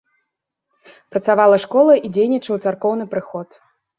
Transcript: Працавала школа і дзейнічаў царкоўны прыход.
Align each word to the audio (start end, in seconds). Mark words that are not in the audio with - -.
Працавала 1.15 1.59
школа 1.67 1.93
і 2.09 2.11
дзейнічаў 2.15 2.55
царкоўны 2.65 3.05
прыход. 3.15 3.49